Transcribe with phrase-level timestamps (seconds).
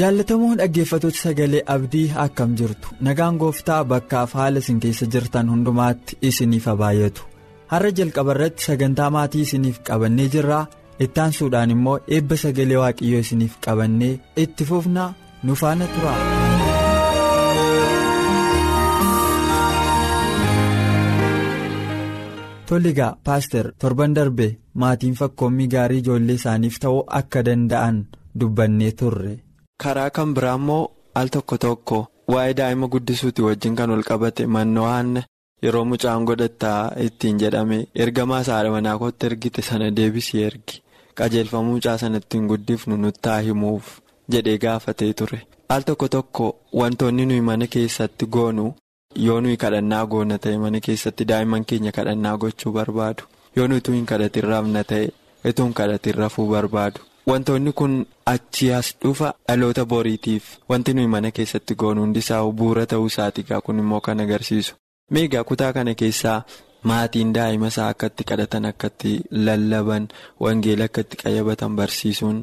[0.00, 6.66] Jaallatamoon dhaggeeffatoota sagalee abdii akkam jirtu nagaan gooftaa bakkaaf haala isin keessa jirtan hundumaatti isiniif
[6.82, 7.28] baay'atu
[7.72, 10.62] har'a jalqaba irratti sagantaa maatii isiniif qabannee jirraa
[11.06, 14.14] ittaansuudhaan immoo eebba sagalee waaqiyyoo isiniif qabannee
[14.46, 15.10] itti fufnaa
[15.46, 16.14] nu faana tura.
[22.68, 24.46] toligaa paaster torban darbe
[24.82, 27.98] maatiin fakkoommii gaarii ijoollee isaaniif ta'uu akka danda'an
[28.40, 29.32] dubbannee turre.
[29.84, 30.82] Karaa kan biraa immoo
[31.20, 31.98] al tokko tokko
[32.32, 35.22] waa'ee daa'ima guddisuuti wajjin kan ol qabate manno'aan
[35.64, 40.82] yeroo mucaan godhattaa ittiin jedhame ergamaa haadha manaa kootti ergite sana deebisii ergi.
[41.18, 43.86] Qajeelfamuu mucaa sana ittiin guddifnu nuttaa himuuf
[44.32, 45.40] jedhee gaafatee ture.
[45.68, 46.46] Al tokko tokko
[46.80, 48.64] wantoonni nuyi mana keessatti goonu
[49.26, 53.22] yoo nuyi kadhannaa goona ta'e mana keessatti daa'imman keenya kadhannaa gochuu barbaadu.
[53.56, 55.08] Yoo nuyi hin kadhatin rafna ta'e
[55.50, 57.00] utuu hin kadhatin rafuu barbaadu.
[57.26, 63.06] Wantoonni kun achi as dhufa dhaloota boriitiif wanti nuyi mana keessatti goonu hundisaa bu'uura ta'uu
[63.12, 64.74] isaatiigaa kun immoo kan agarsiisu.
[65.10, 66.42] Meegaa kutaa kana keessaa
[66.90, 69.12] maatiin daa'ima isaa akkatti kadhatan akkatti
[69.46, 70.08] lallaban
[70.44, 72.38] wangeela akkatti qayyabatan barsiisuun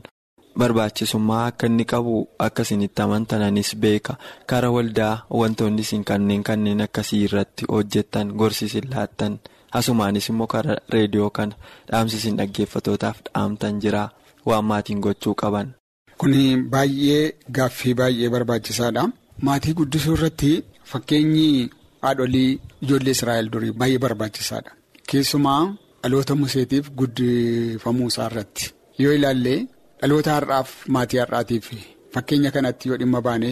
[0.60, 2.14] barbaachisummaa akka inni qabu
[2.48, 4.14] akkasinitti amantananis beeka
[4.54, 9.40] karaa waldaa wantoonni isin kanneen kanneen akkasii irratti hojjetan gorsiisin laattan
[9.82, 11.56] asumaanis immoo karaa reediyoo kana
[11.92, 14.06] dhaamsisin dhaggeeffatootaaf dhaamtan jira.
[14.50, 15.68] Waan maatiin gochuu qaban.
[16.20, 16.44] Kuni
[16.74, 17.22] baay'ee
[17.58, 19.04] gaaffii baay'ee barbaachisaadha.
[19.48, 20.52] Maatii guddisuu irratti
[20.92, 21.48] fakkeenyi
[22.04, 24.72] haadholii ijoollee Israa'el durii baay'ee barbaachisaadha.
[25.10, 25.62] Keessumaa
[26.04, 28.66] dhaloota museetiif guddifamuu isaa irratti
[29.04, 29.56] yoo ilaalle
[30.02, 31.66] dhaloota har'aaf maatii har'aatiif
[32.14, 33.50] fakkeenya kanatti yoo dhimma baane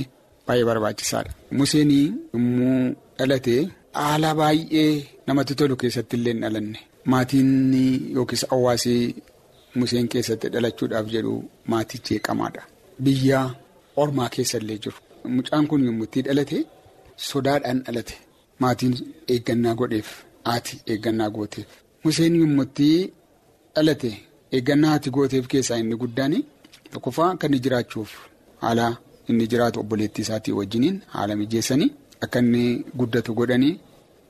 [0.48, 1.32] baay'ee barbaachisaadha.
[1.60, 1.92] Museen
[2.34, 2.78] yommuu
[3.20, 3.56] dhalate
[4.02, 4.92] haala baay'ee
[5.28, 6.80] namatti tolu keessatti illee hin dhalanne
[7.14, 7.50] maatiin
[8.16, 9.02] yookiis hawaasii.
[9.76, 11.34] Museen keessatti dhalachuudhaaf jedhu
[11.72, 12.62] maatii jeeqamaadha.
[13.04, 13.40] Biyya
[13.96, 14.98] ormaa keessa illee jiru.
[15.36, 16.60] Mucaan kun yommuu itti dhalate
[17.30, 18.16] sodaadhaan dhalate.
[18.60, 18.94] Maatiin
[19.34, 20.10] eeggannaa godheef
[20.46, 21.68] haati eeggannaa gooteef.
[22.04, 22.90] Museen yommuu itti
[23.76, 24.12] dhalate
[24.52, 26.36] eeggannaa haati gooteef keessaa inni guddaan
[26.92, 28.12] tokkoffaa akka inni jiraachuuf
[28.64, 28.86] haala
[29.30, 31.90] inni jiraatu obboleettii isaatii wajjiniin haala mijeessanii
[32.28, 32.64] akka inni
[33.00, 33.74] guddatu godhanii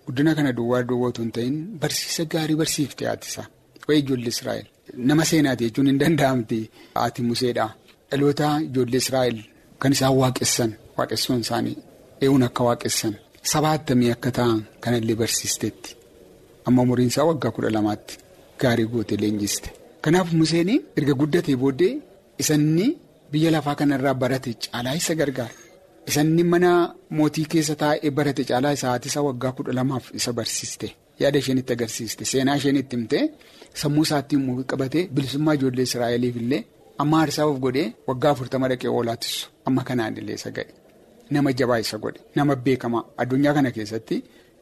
[0.05, 3.47] guddina kana duwwaa duwwootu hin ta'in barsiisa gaarii barsiifte haati isaa.
[3.87, 4.65] Wayi ijoollee Israa'el.
[5.09, 6.59] Nama seenaati jechuun hin danda'amti
[6.95, 7.65] haati museedha.
[8.11, 9.37] Dhaloota ijoollee Israa'el
[9.79, 11.75] kan isaan waaqessan waaqessuun isaanii
[12.21, 13.13] eeguun akka waaqessan
[13.51, 15.89] saba attamii akka ta'an kanallee barsiisteetti.
[16.67, 18.13] Amma umuriin isaa waggaa kudha lamaatti
[18.61, 19.69] gaarii gootee leenjiste.
[20.03, 21.93] Kanaaf Museen erga guddatee booddee
[22.41, 22.87] isanni
[23.31, 25.55] biyya lafaa kanarraa barate caalaa isa gargaara.
[26.09, 26.71] Isanni mana
[27.17, 30.87] mootii keessa taa'ee barate caalaa isaa haati isaa waggaa kudha lamaaf isa barsiiste.
[31.19, 32.23] Yaada isheen itti agarsiiste.
[32.31, 33.19] Seenaa isheen itti himte
[33.81, 36.61] sammuu isaatti immoo qabatee bilisummaa ijoollee Israa'eliif illee
[37.03, 40.67] amma aarsaa of godhee waggaa afurtama dhaqee oolaatisu amma kanaan illee isa ga'e
[41.35, 42.19] nama jabaa isa godhe.
[42.35, 43.03] Nama beekamaa.
[43.21, 44.15] Addunyaa kana keessatti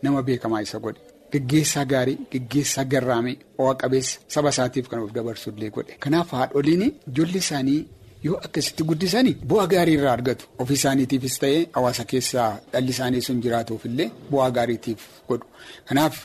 [0.03, 0.99] nama beekamaa isa godhe.
[1.31, 5.93] Geggeessaa gaarii geggeessaa garraamee ho'a qabeessa saba isaatiif kan of dabarsu illee godhe.
[6.05, 7.79] Kanaaf haadholiin ijoollee isaanii
[8.27, 10.45] yoo akkasitti guddisanii bu'aa gaarii irraa argatu.
[10.59, 15.45] Ofii isaaniitiifis ta'ee hawaasa keessaa dhalli isaanii sun jiraatuuf illee bu'aa gaariitiif godhu.
[15.89, 16.15] Kanaaf.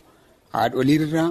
[0.57, 1.29] Haadholiirraa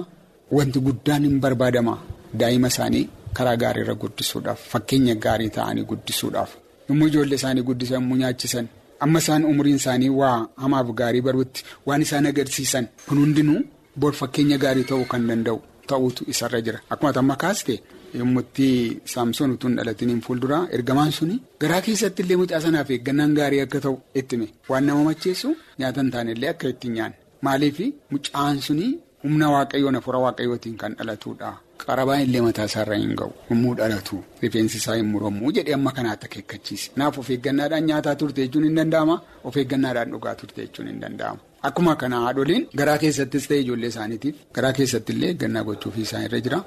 [0.56, 1.94] wanti guddaan hin barbaadama.
[2.40, 3.04] Daa'ima isaanii
[3.38, 6.50] karaa gaariirra guddisuudhaaf fakkeenya gaarii ta'anii guddisuudhaaf.
[6.88, 8.66] Yommuu ijoollee isaanii guddisan yommuu nyaachisan
[9.06, 13.60] amma isaan umriin isaanii waa hamaaf gaarii baruutti waan isaan agarsiisan kun hundinuu
[14.00, 15.58] boor fakkeenya gaarii ta'uu kan danda'u
[15.92, 16.78] ta'uutu isarra jira.
[16.90, 17.74] Akkuma amma kaaste
[18.20, 18.68] yommuu itti
[19.12, 20.62] saamsoon utuu hin dhalatiniin fuulduraa.
[20.78, 24.46] Ergamaan suni garaa keessatti illee mucaa sanaaf eeggannaan gaarii akka ta'u ittime.
[24.70, 25.48] Waan nama macheessu
[25.78, 27.16] nyaata hin taanellee akka itti nyaanne.
[27.46, 27.78] Maaliif?
[28.14, 28.88] Mucaan suni.
[29.24, 31.50] Humna waaqayyoon hafuura waaqayyootiin kan dhalatudha.
[31.86, 33.30] Qarabaan illee mataa isaarra hin ga'u.
[33.50, 36.90] Yommuu dhalatu rifeensi isaa hin muramu jedhee amma kanaatti akeekkachiise.
[36.94, 39.16] Kanaaf of eeggannaadhaan nyaataa turte jechuun hin danda'ama.
[39.44, 41.40] Of eeggannaadhaan dhugaa turte jechuun hin danda'ama.
[41.68, 46.40] Akkuma kana haadholiin garaa keessattis ta'e ijoollee isaaniitiif garaa keessatti illee eeggannaa gochuufii isaan irra
[46.46, 46.60] jira.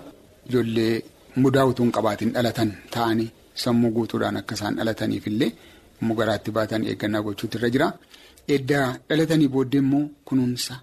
[0.50, 1.04] Ijoollee
[1.46, 3.30] mudaa utuu hin qabaatiin dhalatan ta'anii
[3.66, 5.52] sammuu guutuudhaan akka isaan dhalataniif illee
[6.20, 7.88] garaatti baatan eeggannaa gochuutu irra jira.
[8.58, 8.80] Edda
[9.10, 10.76] dhalatanii booddee immoo kunuunsa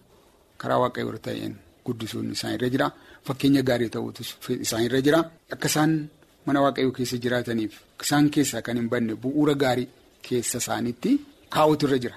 [0.62, 1.54] karaa waaqayyoo ta'een
[1.86, 2.86] guddisuun isaan irra jira.
[3.26, 4.22] Fakkeenya gaarii ta'uutu
[4.66, 5.20] isaan irra jira.
[5.54, 5.92] Akka isaan
[6.46, 7.72] mana waaqayyoo keessa jiraataniif
[8.04, 9.88] isaan keessaa kan hin banne bu'uura gaarii
[10.28, 11.10] keessa isaaniitti
[11.56, 12.16] kaa'utu irra jira.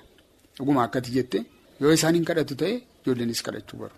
[0.58, 1.40] Dhuguma akkati jette
[1.82, 2.74] yoo isaan hin kadhatu ta'e
[3.04, 3.96] ijoolleenis kadhachuu baru.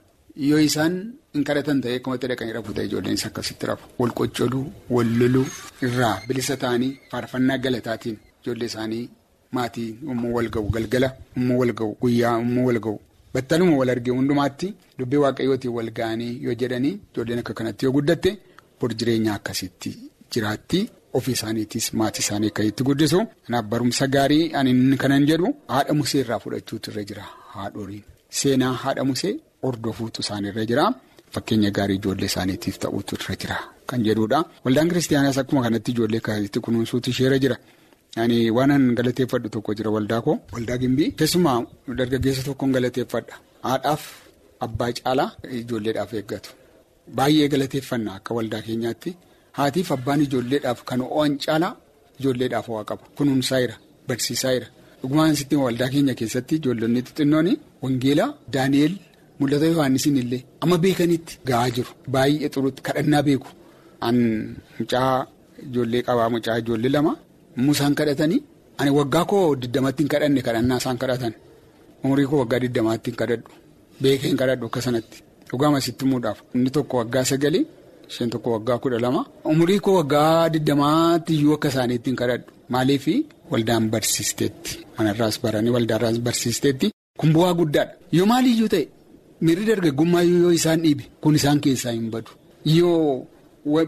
[0.50, 0.94] Yoo isaan
[1.36, 3.86] hin kadhatan ta'e akkumatti dhaqanii rafu ta'e ijoolleenis akkasitti rafu.
[4.00, 4.66] Wal qoccoluu
[4.96, 5.46] wal loluu
[5.88, 9.04] irraa bilisa ta'anii faarfannaa galataatiin ijoollee isaanii
[9.58, 9.90] maatii
[10.36, 11.10] wal ga'u galgala
[11.60, 12.38] wal ga'u guyyaa
[12.68, 12.98] wal ga'u.
[13.36, 14.68] Battaluma wal argee hundumaatti
[15.00, 18.32] dubbii waaqayyootiin wal ga'anii yoo jedhanii ijoolleen akka kanatti yoo guddatte
[18.80, 19.92] bor jireenya akkasitti
[20.34, 20.82] jiraatti.
[21.18, 23.20] Ofii isaaniitis maatii isaanii akka itti guddisu.
[23.46, 27.24] Kanaaf barumsa gaarii ani kanan jedhu haadha musee irraa fudhachuutu irra jira.
[27.54, 28.04] Haadholiin
[28.40, 29.34] seenaa haadha musee
[29.64, 30.86] hordofuutu isaaniirra jira.
[31.34, 33.58] Fakkeenya gaarii ijoollee isaaniitiif ta'uutu irra jira
[33.90, 34.40] kan jedhudha.
[34.66, 37.58] Waldaan kiristaanaas akkuma kanatti ijoollee akkasitti kunuunsuutu isheerra jira.
[38.24, 41.10] Ani waanan galateeffadhu tokko jira waldaa koo waldaa gimbii.
[41.20, 41.60] Keessumaa
[42.00, 43.36] dargaggeessa tokkoon galateeffadha.
[43.68, 44.04] Haadhaaf
[44.66, 45.30] abbaa caalaa
[45.62, 46.50] ijoolleedhaaf eeggatu.
[47.18, 49.12] Baay'ee galateeffanna akka waldaa keenyaatti.
[49.58, 51.74] Haatiif abbaan ijoolleedhaaf kan o'an caalaa
[52.20, 53.04] ijoolleedhaaf ho'a qaba.
[53.18, 53.76] Kunuunsaa jira
[54.08, 54.68] barsiisaa jira
[55.02, 57.48] dhugumaan sitti waldaa keenya keessatti ijoollonni xixinnoon
[57.84, 58.94] wangeelaa daani'eel
[59.40, 61.92] mul'ata yohaannisiin illee amma beekanitti ga'aa jiru.
[62.14, 63.50] Baay'ee xurutti kadhannaa beeku.
[64.08, 64.18] An
[64.80, 65.14] mucaa
[65.68, 67.14] ijoollee qabaa mucaa ijoollee lama.
[67.58, 68.42] Musaan kadhatanii
[68.78, 71.34] ani waggaa koo diddamatti hin kadhanne kadhannaa isaan kadhatan.
[72.04, 73.50] Umurii koo waggaa diddamaatti hin kadhadhu.
[74.02, 75.24] Beekee hin kadhadhu akka sanatti.
[75.50, 77.66] Dhugaama sitti muudhaaf inni tokko waggaa sagalii
[78.10, 79.26] isheen tokko waggaa kudha lama.
[79.54, 82.52] Umurii koo waggaa diddamaatti iyyuu akka isaaniitti hin kadhadhu.
[82.70, 83.06] Maaliif
[83.52, 84.86] waldaan barsiisteetti.
[84.98, 86.92] Manarraas baranii waldaarraas barsiisteetti.
[87.20, 87.94] Kun bu'aa guddaadha.
[88.12, 88.88] Yoo maaliyyuu ta'e
[89.42, 92.32] mirri dargaggummaa yoo isaan dhiibe kun isaan keessaa hin badu.
[92.66, 93.28] Yoo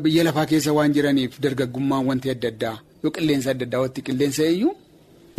[0.04, 2.78] biyya lafaa keessa waan jiraniif dargaggummaan wanti adda addaa.
[3.04, 4.74] Yoo qilleensa adda addaa watti qilleensa eeyyuu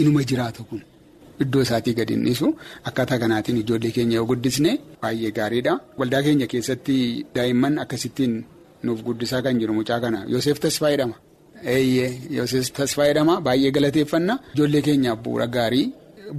[0.02, 0.80] inuma jiraatu kun.
[1.42, 2.46] Iddoo isaatii gadi hin dhiisu.
[2.88, 4.70] Akkaataa kanaatiin ijoollee keenya yoo guddisne
[5.02, 5.72] baay'ee gaariidha.
[5.98, 6.96] Waldaa keenya keessatti
[7.34, 8.34] daa'imman akkasittiin
[8.82, 10.18] nuuf guddisaa kan jiru mucaa kana.
[10.32, 11.16] Yoseef Tasfaa jedhama.
[11.74, 15.86] eeyyee Yoseef Tasfaa jedhama baay'ee galateeffanna ijoollee keenyaaf bu'uura gaarii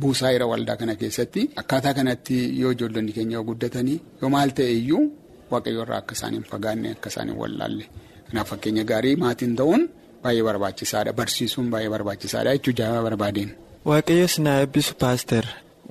[0.01, 1.41] buusaa jira waldaa kana keessatti.
[1.61, 5.03] Akkaataa kanatti yoo ijoollonni keenya yoo guddatanii yoo maal ta'e iyyuu
[5.51, 7.85] waaqayyo irraa akka isaan hin fagaanne akka isaan hin wallaalle
[8.29, 9.81] kanaaf fakkeenya gaarii maatiin ta'uun.
[10.23, 13.49] Baay'ee barbaachisaadha barsiisuun baay'ee barbaachisaadha jechuun jaalaala barbaadeen.
[13.85, 15.45] Waaqayyoon na eebbisu paaster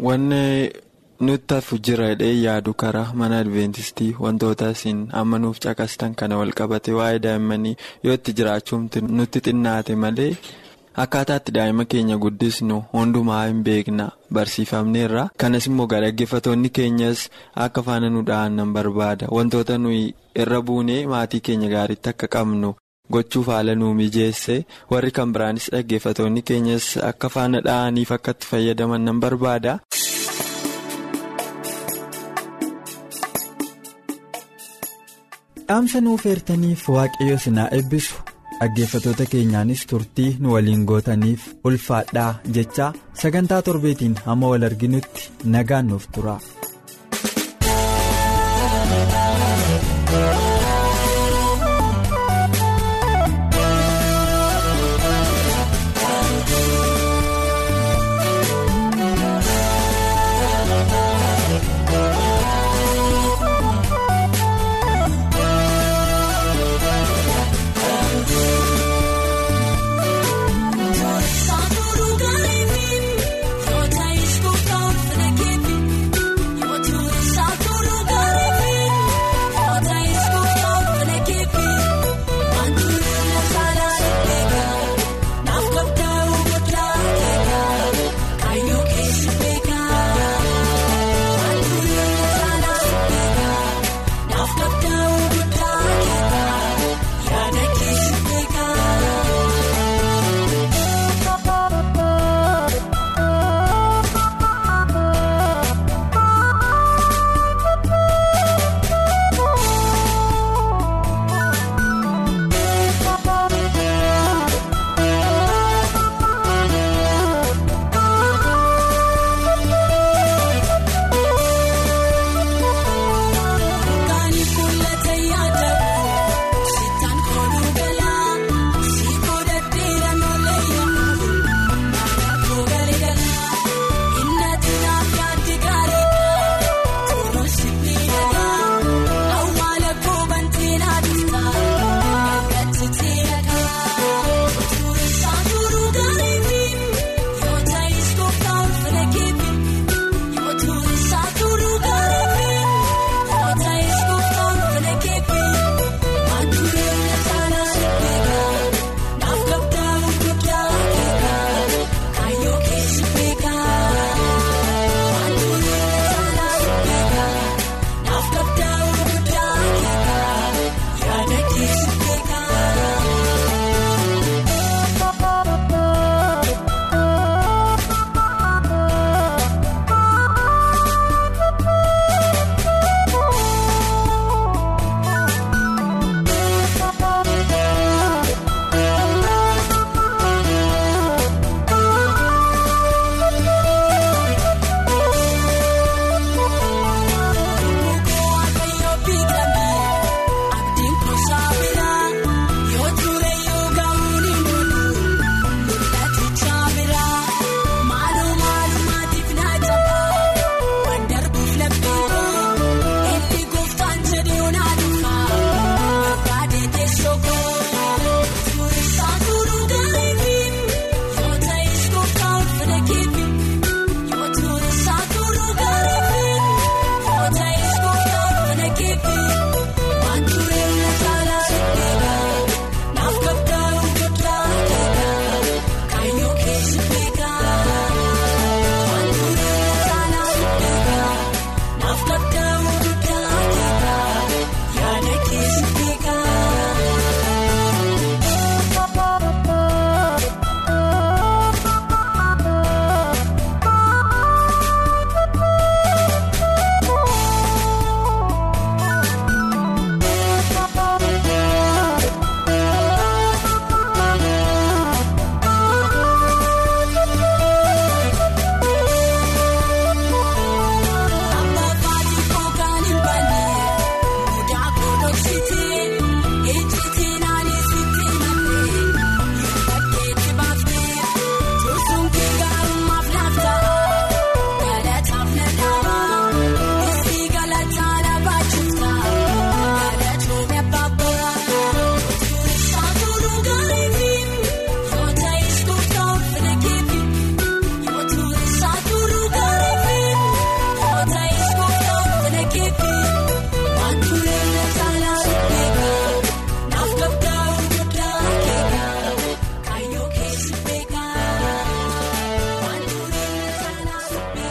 [0.07, 0.71] wanni
[1.29, 6.53] nutti hafu jira jedhee yaadu karaa mana adventistii wantoota isin amma nuuf caqastan kana wal
[6.61, 10.31] qabate waa'ee daa'immanii yoo itti jiraachuumti nutti xinnaate malee
[11.05, 14.07] akkaataatti daa'ima keenya guddisnu hundumaa hin beekna
[14.39, 17.21] barsiifamneerra kanas immoo dhaggeeffatoonni keenyas
[17.67, 20.05] akka faana nu dha'an barbaada wantoota nuyi
[20.45, 22.75] irra buunee maatii keenya gaariitti akka qabnu.
[23.17, 24.57] Gochuuf haala nuu mijeesse
[24.93, 29.75] warri kan biraanis dhaggeeffatoonni keenyas akka faana dha'aniif akka fayyadaman nan barbaada.
[35.69, 38.17] dhaamsa nuuf eertaniif waaqayyo sinaa eebbisu
[38.61, 42.87] dhaggeeffatoota keenyaanis turtii nu waliin gootaniif ulfaadhaa jecha
[43.23, 46.37] sagantaa torbeetiin hamma wal arginutti nagaan nuuf tura.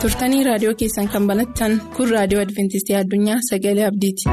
[0.07, 4.29] Turtanii raadiyoo keessan kan banattan kun raadiyoo adventistii addunyaa sagalee abdiiti.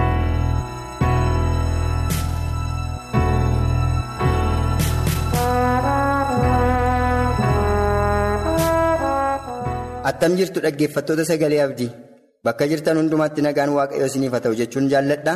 [10.11, 11.91] attam jirtu dhaggeeffattoota sagalee abdii
[12.47, 15.35] bakka jirtan hundumaatti nagaan waaqayyoo isiniif haa ta'u jechuun jaalladha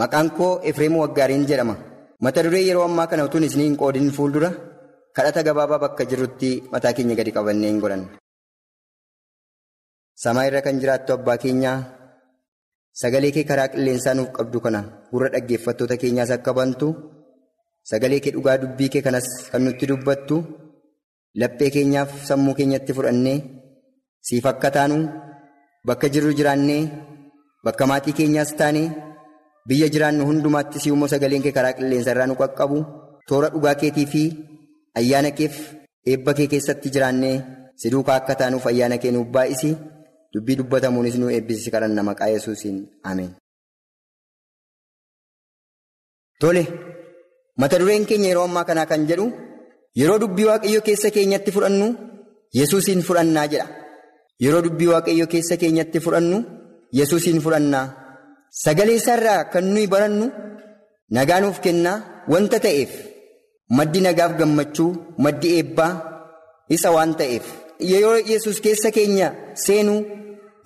[0.00, 1.74] maqaan koo efreem waggaariin jedhama
[2.24, 4.50] mata duree yeroo ammaa kana utuun isinii hin qoodin fuuldura
[5.16, 8.06] kadhata gabaabaa bakka jirrutti mataa keenya gadi qabannee hin godhanne.
[10.22, 11.78] Samaa irra kan jiraattu abbaa keenyaa
[13.00, 14.80] sagalee kee karaa qilleensaa nuuf qabdu kana
[15.10, 16.88] gurra dhaggeeffattoota keenyaas akka bantu
[17.90, 20.36] sagalee kee dhugaa dubbii kee kanas kan nutti dubbattu
[21.40, 23.38] laphee keenyaaf sammuu keenyatti fudhannee.
[24.26, 24.96] siif akka taanu
[25.86, 26.82] bakka jirru jiraannee
[27.64, 28.82] bakka maatii keenyaas taane
[29.68, 32.78] biyya jiraannu hundumaatti si'ummoo sagaleen kee karaa qilleensa irraa nu qaqqabu
[33.28, 34.22] toora dhugaa keetii fi
[35.00, 35.54] ayyaana keef
[36.12, 37.36] eebba kee keessatti jiraannee
[37.80, 39.70] si duukaa akka taanuuf ayyaana kee nuuf baay'isi
[40.34, 42.78] dubbii dubbatamuunis nu eebbisi kadhanna maqaa yesuusiin
[43.10, 43.32] ameen.
[46.40, 46.62] Tole
[47.60, 49.26] mata dureen keenya yeroo ammaa kanaa kan jedhu
[50.00, 51.86] yeroo dubbii waaqayyoo keessa keenyatti fudhannu
[52.58, 53.66] yesuusiin fudhannaa jedha.
[54.44, 56.38] Yeroo dubbii waaqayyoo keessa keenyatti fudhannu
[56.98, 57.86] yesuusiin fudhannaa
[58.64, 60.26] sagalee isaarraa kan nuyi barannu
[61.16, 61.96] nagaa nuuf kennaa
[62.32, 62.92] wanta ta'eef
[63.76, 64.90] maddi nagaaf gammachuu
[65.26, 65.92] maddi eebbaa
[66.76, 67.44] isa waan ta'eef
[67.90, 69.28] yeroo yesus keessa keenya
[69.64, 70.00] seenuu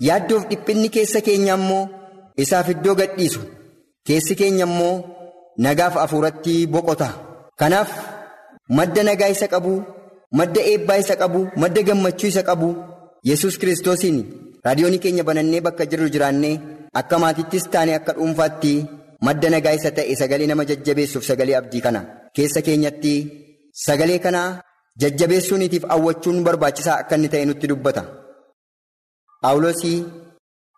[0.07, 1.83] yaaddoof dhiphinni keessa keenya immoo
[2.43, 3.41] isaaf iddoo gadhiisu
[4.07, 4.95] keessi keenya immoo
[5.65, 7.09] nagaaf hafuuratti boqota
[7.61, 7.89] kanaaf
[8.77, 9.73] madda nagaa isa qabu
[10.41, 12.69] madda eebbaa isa qabu madda gammachuu isa qabu.
[13.29, 14.17] yesus kiristoosiin
[14.65, 16.55] raadiyoonii keenya banannee bakka jirru jiraannee
[16.99, 18.71] akka maatittis taane akka dhuunfaatti
[19.27, 22.01] madda nagaa isa ta'e sagalee nama jajjabeessuuf sagalee abdii kana
[22.35, 23.13] keessa keenyatti
[23.85, 24.41] sagalee kana
[25.03, 28.01] jajjabeessuuniitiif hawwachuun barbaachisaa akka inni ta'e nutti dubbata.
[29.43, 29.97] Paawuloosii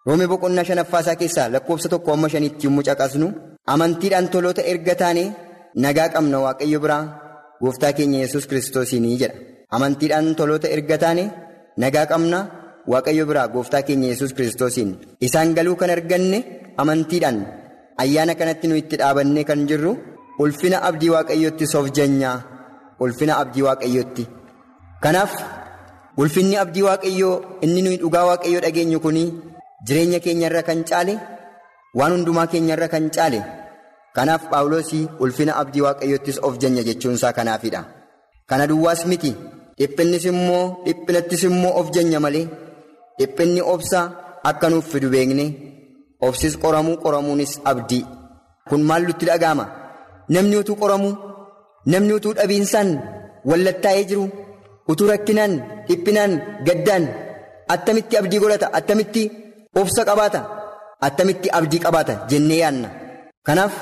[0.08, 3.28] roomee boqonnaa shanaffaasaa keessaa lakkoofsa tokko amma shaniitti yommuu caqasnu
[3.74, 5.24] amantiidhaan toloota erga taane
[5.86, 7.04] nagaa qabna waaqayyo biraa
[7.64, 9.38] gooftaa keenya yesus kiristoosiinii jedha
[9.76, 11.26] amantiidhaan toloota erga taane.
[11.82, 12.40] Nagaa qabna
[12.92, 14.90] waaqayyo biraa gooftaa keenya yesus kiristoosiin
[15.28, 16.40] isaan galuu kan arganne
[16.82, 17.38] amantiidhaan
[18.04, 19.92] ayyaana kanatti nu itti dhaabannee kan jirru
[20.44, 22.38] ulfina abdii waaqayyootti soofjanyaa
[23.04, 24.24] ulfina abdii waaqayyootti.
[25.04, 25.32] Kanaaf
[26.22, 27.36] ulfinni abdii waaqayyoo
[27.66, 29.18] inni nuyi dhugaa waaqayyoo dhageenyu kun
[29.88, 31.14] jireenya keenyarra kan caale
[32.00, 33.40] waan hundumaa keenyarra kan caale
[34.16, 37.82] kanaaf paawuloosii ulfina abdii waaqayyoottis of janya jechuunsaa kanaafidha.
[38.50, 39.32] Kana duwwaas miti.
[39.80, 42.46] Dhiphinnis immoo dhiphinattis immoo of janya malee
[43.20, 44.00] dhiphinni obsa
[44.50, 45.46] akka nuuf fidu beekne
[46.28, 48.04] obsis qoramuu qoramuunis abdii
[48.70, 49.66] kun maal nutti dhaga'ama
[50.34, 51.14] namni utuu qoramuu
[51.94, 52.90] namni utuu dhabiinsaan
[53.50, 54.26] wallattaa'ee jiru
[54.92, 55.54] utuu rakkinaan
[55.88, 56.32] dhiphinaan
[56.68, 57.04] gaddaan
[57.74, 59.24] attamitti abdii godhata attamitti
[59.82, 60.40] obsa qabaata
[61.08, 62.90] attamitti abdii qabaata jennee yaadna.
[63.48, 63.74] Kanaaf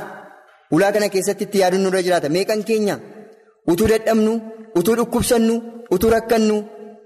[0.75, 2.29] ulaa kana keessatti itti yaaduun nurra jiraata.
[2.35, 2.95] Meeqan keenya
[3.71, 4.31] utuu dadhabnu
[4.79, 5.55] utuu dhukkubsannu.
[5.95, 6.55] utuu rakkannu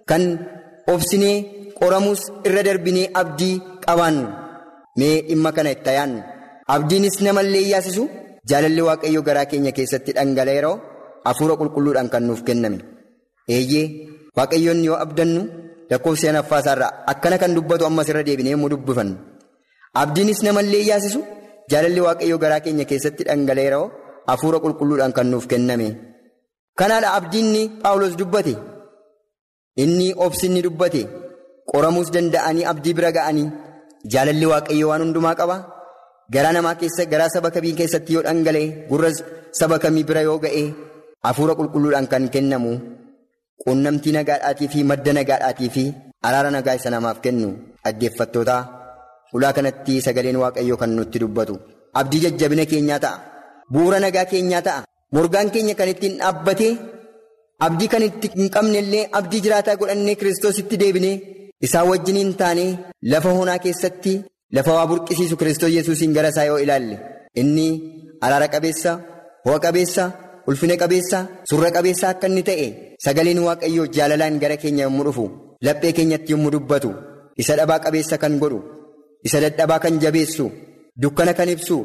[0.10, 0.24] kan
[0.93, 1.36] obsinee
[1.79, 3.55] qoramuus irra darbinee abdii
[3.86, 4.27] qabaannu.
[5.00, 6.19] Mee dhimma kana itti yaannu
[6.75, 8.03] abdiinis namallee yaasisu
[8.50, 10.75] jaalalli waaqayyo garaa keenya keessatti dhangala'eeroo
[11.27, 12.77] hafuura qulqulluudhaan kan nuuf kenname
[13.55, 13.85] eeyyee
[14.38, 15.41] waaqayyoon yoo abdannu
[15.91, 19.15] lakkoofsa shanaffaasaarraa akkana kan dubbatu ammas irra deebinee yommuu dubbifannu.
[20.01, 21.19] Abdiinis namallee yaasisu
[21.71, 23.85] jaalalli waaqayyo garaa keenya keessatti dhangala'eeroo
[24.29, 25.88] hafuura qulqulluudhaan kan nuuf kenname.
[26.79, 28.53] Kanaadha abdiinni paawulos dubbate.
[29.83, 31.01] Inni obsinni dubbate?
[31.71, 33.47] Qoramuus danda'anii abdii bira ga'anii
[34.13, 35.57] jaalalli waaqayyo waan hundumaa qaba?
[36.33, 39.09] Garaa namaa keessa garaa saba kamii keessatti yoo dhangala'e gurra
[39.59, 40.63] saba kamii bira yoo ga'e
[41.25, 42.71] hafuura qulqulluudhaan kan kennamu
[43.62, 45.83] quunnamtii nagaadhaatii fi madda nagaadhaatii fi
[46.27, 47.50] araara nagaa isa namaaf kennu
[47.83, 48.55] dhaggeeffattoota
[49.36, 51.55] ulaa kanatti sagaleen waaqayyoo kan nutti dubbatu.
[52.00, 53.17] Abdii jajjabina keenyaa ta'a.
[53.74, 54.83] Bu'uura nagaa keenyaa ta'a.
[55.15, 56.73] Morgaan keenya kan ittiin dhaabbatee.
[57.65, 61.15] Abdii kan itti hin qabne illee abdii jiraataa godhannee kiristoositti deebinee
[61.65, 62.69] isaa wajjiniin taanee
[63.12, 64.13] lafa onaa keessatti
[64.56, 66.95] lafa waa burqisiisu kiristoos yesuusiin gara isaa yoo ilaalle.
[67.41, 67.67] Inni
[68.25, 68.91] araara qabeessa
[69.45, 70.04] ho'a qabeessa
[70.47, 72.67] ulfina qabeessa surra qabeessa akka inni ta'e
[73.06, 75.25] sagaleen waaqayyoo jaalalaan gara keenya yommuu dhufu
[75.65, 76.89] laphee keenyatti yommuu dubbatu
[77.41, 78.60] isa dhabaa qabeessa kan godhu
[79.27, 80.45] isa dadhabaa kan jabeessu
[81.01, 81.77] dukkana kan ibsu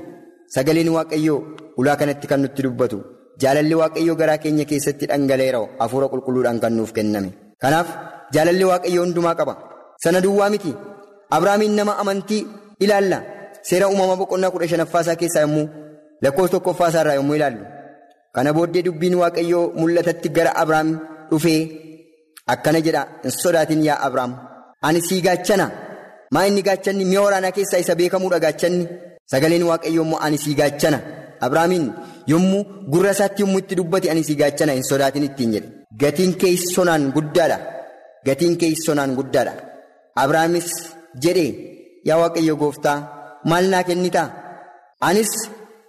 [0.54, 1.40] sagaleen waaqayyoo
[1.80, 2.98] ulaa kanatti kan nutti dubbatu.
[3.42, 7.30] Jaalalli waaqayyoo garaa keenya keessatti dhangala'eera hafuura qulqulluudhaan kan nuuf kenname.
[7.62, 7.88] Kanaaf
[8.34, 9.54] jaalalli waaqayyoo hundumaa qaba.
[10.02, 10.72] Sana duwwaa miti.
[11.30, 12.46] Abiraamiin nama amantii
[12.84, 13.18] ilaalla.
[13.68, 15.66] Seera uumamaa boqonnaa kudha shanaffaasaa keessaa yommuu
[16.22, 17.62] lakkoofsa tokkoffaasaa irraa yommuu ilaallu.
[18.34, 20.88] Kana booddee dubbiin waaqayyoo mul'atatti gara Abiraam
[21.30, 21.60] dhufee
[22.54, 24.32] akkana jedha hin sodaatin yaa Abiraam.
[24.86, 25.66] ani sii gaachana?
[26.34, 27.04] Maa inni gaachanni?
[27.10, 28.84] Mi'a waraanaa keessaa isa beekamuudha gaachanni.
[29.32, 30.98] Sagaleen waaqayyoo immoo ani sii gaachana.
[31.46, 31.86] Abrahaamiin
[32.32, 32.62] yommuu
[32.92, 34.72] gurra isaatti yommuu itti dubbate ani sii gaachana.
[34.78, 35.68] Hin sodaatin ittiin jedhe.
[36.02, 37.58] Gatiin kee sonaan guddaadha.
[38.26, 39.52] Gatiin kee sonaan guddaadha.
[40.22, 40.68] Abrahaamis
[41.24, 41.46] jedhe
[42.08, 42.98] yaa waaqayyo gooftaa
[43.50, 44.26] maal naa kennitaa
[45.08, 45.30] anis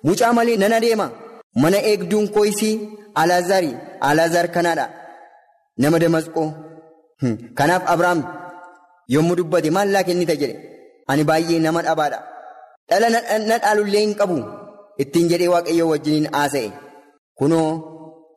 [0.08, 1.08] mucaa malee nan adeema
[1.56, 2.76] mana eegduun koo'isii
[3.22, 3.72] alaazaari
[4.10, 4.86] alaazaar kanaadha.
[5.78, 6.48] Nama damasqoo.
[7.58, 8.22] Kanaaf abrahaam
[9.14, 10.36] yommuu dubbate maal naa kennita?
[10.42, 10.56] jedhe.
[11.08, 12.20] Ani baay'ee nama dhabaadha.
[12.90, 13.08] Dhala
[13.50, 14.38] na dhaalullee hin qabu
[15.04, 16.70] ittiin jedhee waaqayyoo wajjiniin haasa'e.
[17.40, 17.70] Kunoo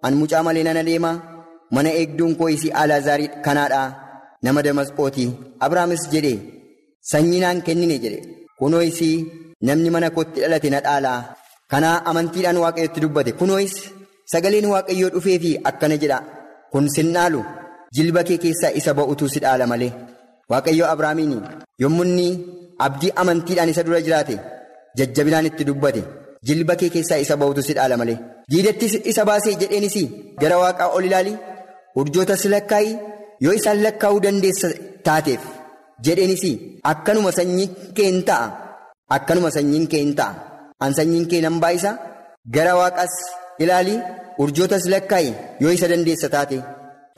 [0.03, 1.13] an mucaa malee nan adeema.
[1.75, 3.83] Mana eegduun koo'isii alaazaari kanaadha.
[4.43, 5.25] Nama damasqooti.
[5.67, 6.35] Abrahaamis jedhe
[7.11, 8.21] sanyii naan kennine jedhe.
[8.59, 9.17] Kunoo isii
[9.69, 11.21] namni mana kootti dhalate na dhaalaa
[11.73, 13.31] kanaa amantiidhaan waaqayyotti dubbate.
[13.41, 13.75] Kunoos
[14.33, 16.19] sagaleen waaqayyoo dhufee fi akkana jedha.
[16.73, 17.41] Kun sin dhaalu.
[17.97, 19.93] Jilba kee keessaa isa ba'utu si dhaala malee.
[20.51, 21.33] Waaqayyoo abrahaamiin
[21.83, 22.27] yommuu inni
[22.87, 24.37] abdii amantiidhaan isa dura jiraate.
[24.99, 26.03] Jajjabinaan itti dubbate.
[26.47, 28.19] Jilba kee keessaa isa ba'utu si dhaala malee.
[28.51, 29.97] Diidatti isa baasee jedheenis
[30.41, 31.33] gara waaqaa ol ilaali.
[32.01, 32.95] Urjootas lakkaa'ii.
[33.45, 34.69] Yoo isaan lakkaa'uu dandeessa
[35.07, 35.43] taateef.
[36.05, 36.45] Jedheenis
[36.93, 38.23] akkanuma sanyiin kee hin
[40.19, 40.31] ta'a
[40.83, 41.91] akkanuma sanyiin kee nan baay'isa.
[42.55, 43.15] Gara waaqaas
[43.59, 43.95] ilaali
[44.39, 46.59] urjootas lakkaa'i yoo isa dandeessa taate.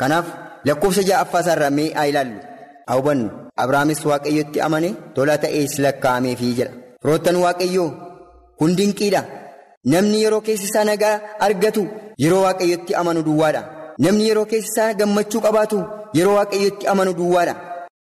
[0.00, 0.26] Kanaaf
[0.66, 2.38] lakkoofsa ja'affaa isaarraa mee haa ilaallu.
[2.86, 3.30] Haa hubannu.
[3.62, 6.72] Abrahaamis waaqayyotti amane tola ta'ees lakkaa'ameefii jedha.
[7.02, 7.90] Firoottan waaqayyoo
[8.58, 9.22] kun dinqiidha
[9.92, 11.82] namni yeroo keessi isaa nagaa argatu
[12.24, 13.62] yeroo waaqayyotti amanu duwwaadha.
[14.04, 15.78] Namni yeroo keessi isaa gammachuu qabaatu
[16.18, 17.54] yeroo waaqayyotti amanu duwwaadha.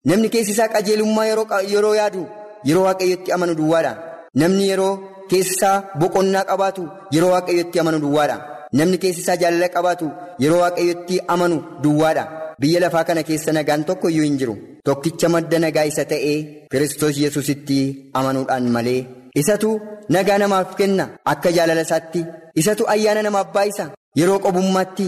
[0.09, 1.25] Namni keessi isaa qajeelummaa
[1.71, 2.27] yeroo yaadu
[2.69, 3.91] yeroo waaqayyotti amanu duwwaadha.
[4.35, 5.12] Namni yeroo.
[5.33, 6.83] Keessisaa boqonnaa qabaatu
[7.15, 8.35] yeroo waaqayyotti amanu duwwaadha.
[8.79, 10.05] Namni keessisaa jaalala qabaatu
[10.43, 12.23] yeroo waaqayyotti amanu duwwaadha.
[12.61, 14.55] Biyya lafaa kana keessa nagaan tokko iyyuu hin jiru.
[14.89, 16.37] Tokkicha madda nagaa isa ta'ee
[16.71, 17.77] Kiristoos Yesuusitti
[18.19, 19.01] amanuudhaan malee.
[19.41, 19.69] Isatu
[20.15, 22.21] nagaa namaaf kenna akka jaalala isaatti.
[22.61, 23.85] Isatu ayyaana namaaf baay'isa
[24.21, 25.07] yeroo qobummaatti.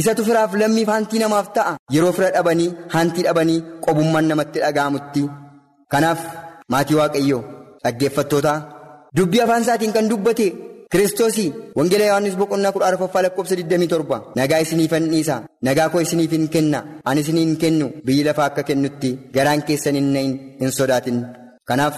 [0.00, 5.22] Isatu firaaf lammiif hantii namaaf ta'a yeroo fira dhabanii hantii dhabanii qobummaan namatti dhaga'amutti.
[5.92, 6.20] Kanaaf
[6.72, 7.42] maatii waaqayyoo
[7.84, 8.58] dhaggeeffattootaa.
[9.16, 10.46] Dubbii afaan isaatiin kan dubbate
[10.92, 15.36] Kiristoosii Wangeela Yohaannis boqonnaa kudha arfaffaa lakkoofsa 27 nagaa isiniifan dhiisa.
[15.66, 16.80] Nagaa koo isiniif hin kenna.
[17.04, 17.86] Ani isiniin kennu.
[18.06, 19.96] Biyyi lafaa akka kennutti garaan keessan
[20.60, 21.18] hin sodaatin.
[21.68, 21.96] Kanaaf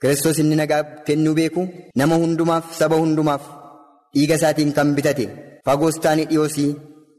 [0.00, 1.62] Kiristoos inni nagaa kennuu beeku
[1.96, 3.42] nama hundumaaf saba hundumaaf
[4.14, 5.26] dhiiga isaatiin kan bitate.
[5.66, 6.70] Fagoos taane dhiyoosii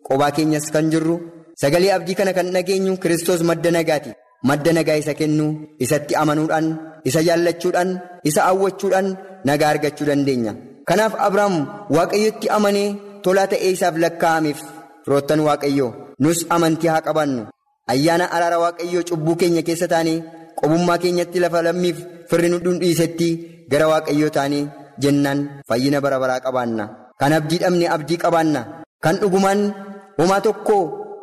[0.08, 1.20] qobaa keenyas kan jirru.
[1.62, 4.12] Sagalee abdii kana kan dhageenyu Kiristoos madda nagaati.
[4.47, 5.52] Madda nagaa isa kennuu
[5.84, 6.67] isatti amanuudhaan
[7.10, 7.91] isa jaallachuudhaan
[8.30, 9.08] isa hawwachuudhaan
[9.47, 10.54] nagaa argachuu dandeenya.
[10.88, 11.56] Kanaaf abrahaam
[11.95, 14.60] waaqayyotti amanee tolaa ta'ee isaaf lakkaa'ameef
[15.06, 15.91] firoottan waaqayyoo
[16.23, 17.43] nus amantii haa qabaannu.
[17.91, 20.23] Ayyaana araara waaqayyoo cubbuu keenya keessa taanee
[20.60, 21.97] qobummaa keenyatti lafa lammiif
[22.30, 23.30] firri nu dhiisetti
[23.71, 24.63] gara waaqayyoo taanee
[25.02, 26.84] jennaan fayyina bara baraa qabaanna.
[27.19, 28.62] Kan abdii dhabne abdii qabaanna.
[29.04, 29.62] Kan dhugumaan
[30.17, 30.78] homaa tokko.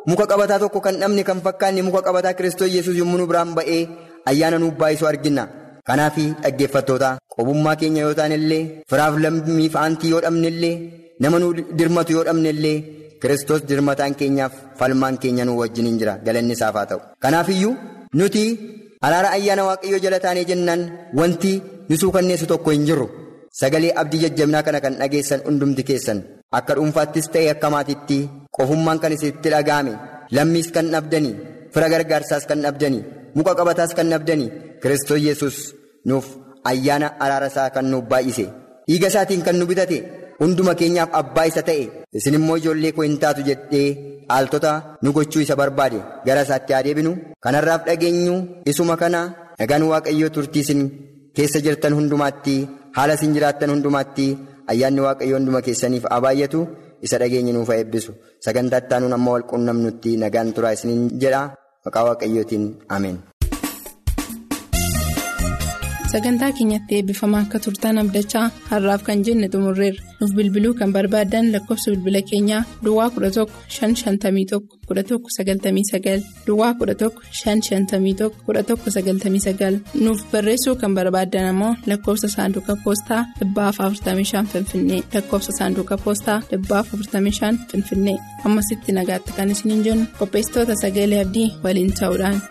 [0.09, 3.81] Muka qabataa tokko kan dhabne kan fakkaanne muka qabataa kiristoos yesus yommuu nu biraan ba'ee
[4.29, 5.43] ayyaana nuuf baay'isu argina.
[5.87, 10.75] Kanaaf dhaggeeffattoota qobummaa keenya yoo ta'an illee firaaf lammiif aantii yoo dhabne illee
[11.21, 11.47] nama nu
[11.79, 12.77] dirmatu yoo dhabne illee
[13.21, 16.13] kiristoos dirmataan keenyaaf falmaan keenya nu wajjin jira.
[16.25, 16.99] Galanni isaaf haa ta'u.
[17.23, 17.73] Kanaaf iyyuu
[18.19, 18.43] nuti
[19.07, 20.81] araara ayyaana waaqayyoo jala taanee jennaan
[21.19, 21.53] wanti
[21.89, 23.07] nu suukanneessu tokko hin jirru.
[23.59, 26.19] Sagalee abdii jajjabinaa kana kan dhageessan hundumti keessan.
[26.51, 28.17] Akka dhuunfaattis ta'e akka maatiitti
[28.55, 29.93] qofummaan kan isinitti dhaga'ame
[30.35, 31.35] lammiis kan dhabdanii
[31.73, 33.03] fira gargaarsaas kan dhabdanii
[33.35, 34.49] muka qabataas kan dhabdanii
[34.81, 35.55] Kiristoos yesus
[36.09, 36.25] nuuf
[36.69, 38.45] ayyaana araara isaa kan nuuf baay'ise
[38.87, 39.97] dhiiga isaatiin kan nu bitate
[40.39, 41.83] hunduma keenyaaf abbaa isa ta'e
[42.17, 43.87] isin immoo ijoollee koo hin taatu jedhee
[44.29, 44.71] dhaaltota
[45.03, 47.11] nu gochuu isa barbaade gara isaatti haa deebinu
[47.43, 48.35] kanarraaf dhageenyu
[48.71, 49.21] isuma kana
[49.59, 50.81] nagaan waaqayyoo turtii isin
[51.35, 52.55] keessa jirtan hundumaatti
[52.97, 54.27] haala isin jiraattan hundumaatti.
[54.73, 56.59] Ayyaanni waaqayyoo hunduma keessaniif haa baay'atu
[57.07, 58.11] isa dhageenye nuuf haa eebbisu
[58.45, 61.41] sagantaa itti aanuun amma walquunnamnutti nagaan turaa isiniin jedha
[61.85, 62.65] maqaa waaqayyootiin
[62.97, 63.17] ameen.
[66.11, 70.03] Sagantaa keenyatti eebbifamaa akka turtan abdachaa har'aaf kan jenne xumurreerra.
[70.19, 73.45] Nuuf bilbiluu kan barbaadan lakkoofsa bilbila keenyaa duwwaa 11
[73.77, 77.09] 551 11 99 duwwaa 11
[77.41, 85.01] 551 11 99 nuuf barreessuu kan barbaadan ammoo lakkoofsa saanduqa poostaa 45 finfinnee.
[85.15, 88.17] Lakkoofsa saanduqa poostaa 45 finfinnee.
[88.45, 90.05] Ammasitti nagaatti kan isiniin jennu.
[90.19, 92.41] Qopheessitoota sagalee abdii waliin ta'uudhaan.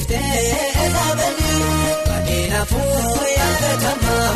[0.00, 1.64] Jeesiftee eegabalii
[2.16, 4.30] adeemafuu yaadatamaa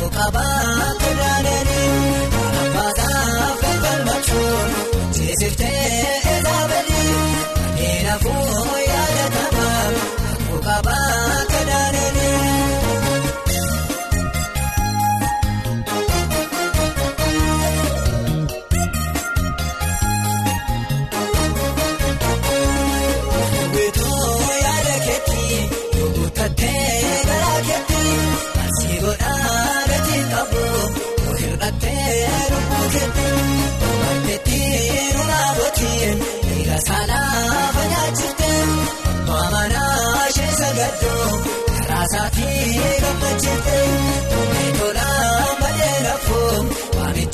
[0.00, 4.70] mukaabaa kudhaananii alaabaasaaf falmachuun
[5.18, 7.16] jeesiftee eegabalii
[7.62, 9.88] adeemafuu yaadatamaa
[10.50, 11.59] mukaabaa kudhaananii.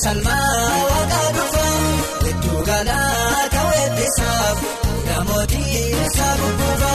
[0.07, 1.65] Waamichalmaa waaqaa dhufa
[2.25, 4.59] gidduu galaa ta'uu eebbisaaf
[5.07, 6.93] namootii isaa gurguufa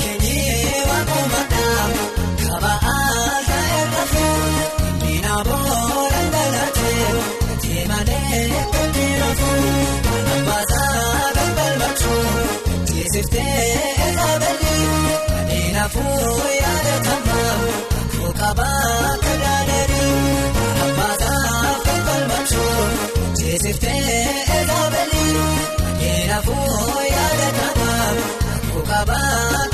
[0.00, 1.86] keenyee waaqumadhaa
[2.42, 4.24] kaba'aa ta'ee lafu
[5.02, 7.10] miina booda dhalatee
[7.64, 9.50] deemalee itti lafu
[10.14, 12.22] alaabaasaa gambalmachuu
[12.92, 13.58] jeesiftee
[14.06, 14.82] eegabalii.
[15.74, 17.54] Naafuu yaadatamaa
[18.18, 20.12] mukaabaa kudhaananii
[20.74, 20.83] alaabaasaaf
[22.44, 24.26] falmachuun jeesiftee
[24.56, 28.12] eegabalii naafuu yaadatamaa
[28.74, 29.73] mukaabaa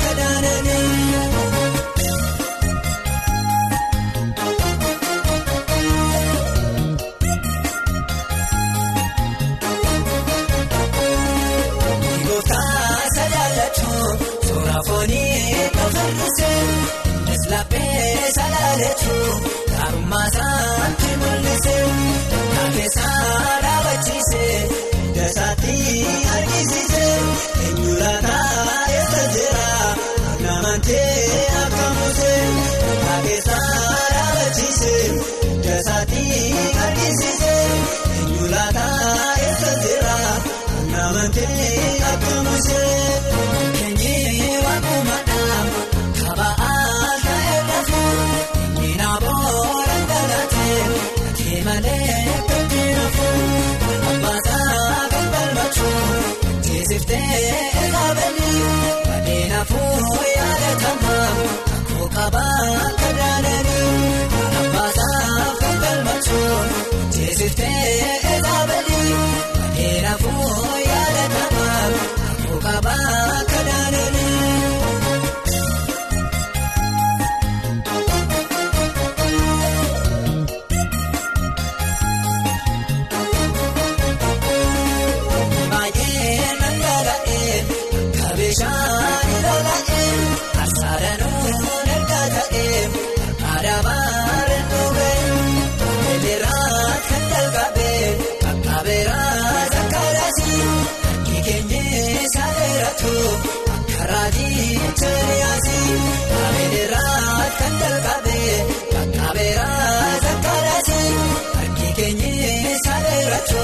[112.01, 113.63] Kikeenyee saaleratu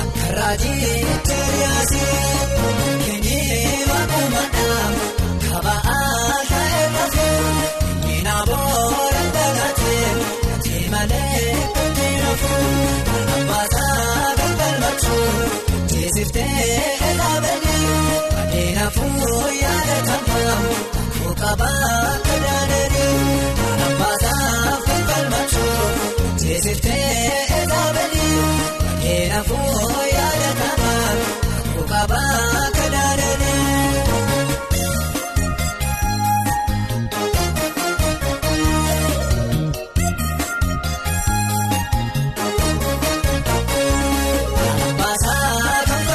[0.00, 2.06] akka raajii cheriyaasii.
[3.90, 4.86] Waaqumadhaa
[5.44, 7.38] kaba'aa ta'ee lafee
[8.04, 10.08] miina booda dhalatee
[10.64, 11.44] deemalee
[11.84, 12.66] itti lafuu
[13.18, 15.38] alaabaasaa kan galmachuun
[15.92, 17.94] jeesiftee eegabalii
[18.42, 20.58] adeemafuu yaadatamaa
[21.22, 22.97] mukaabaa kudhaananii alaabaasaa
[29.38, 31.12] adeemafuu yaadatamaa
[31.76, 33.68] mukaabaa kudhaananii.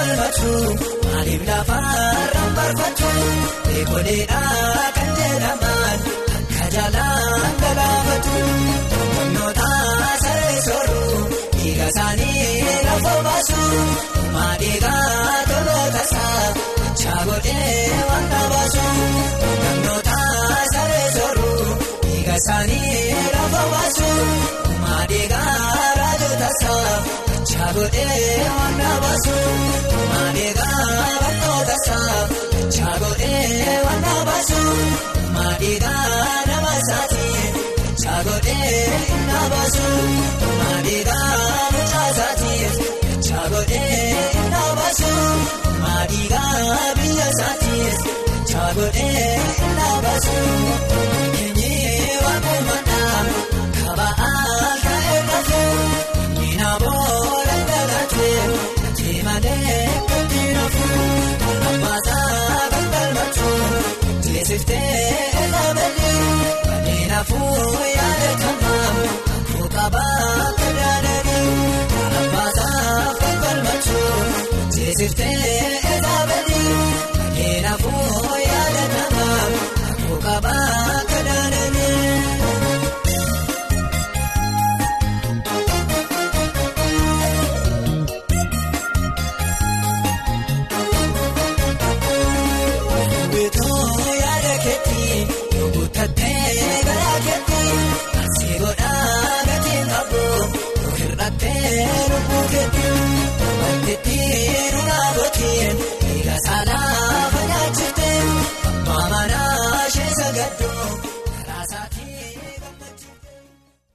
[0.04, 3.24] Maaliif lafarraan barbaachuu
[3.76, 4.93] eegoleedhaa kan jedhaman
[14.44, 16.48] maadhiigaa toloota isaa
[17.02, 18.86] chaagodhee waan baasu
[19.44, 20.18] humnoota
[20.74, 21.76] saree sooruu
[22.06, 23.04] dhiiga isaanii
[23.36, 24.10] lafa baasu
[24.84, 25.58] maadhiigaa
[26.00, 26.96] raajota isaa.
[27.52, 29.36] Chaagodhee waan baasu
[30.12, 30.78] maadhiigaa
[31.22, 32.20] bakkoota isaa
[32.78, 34.62] chaagodhee waan baasu
[35.36, 36.06] maadhiigaa
[36.50, 37.54] nama isaatiin
[38.04, 38.82] chaagodhee
[39.16, 39.88] inni baasu
[40.62, 41.30] maadhiigaa
[41.76, 42.74] mucaa isaatiin
[43.44, 45.12] chaagodhee inni baasu
[45.82, 49.34] maadhiigaa biyya isaatiin Gochaa godhee
[49.66, 50.36] innaa baasu
[51.34, 53.28] keenyee waakumadhaan
[53.80, 55.62] kaba'aa ta'ee qabu
[56.46, 58.40] inni booda dhalatee
[58.90, 59.82] ati malee